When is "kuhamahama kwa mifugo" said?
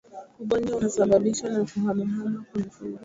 1.65-2.97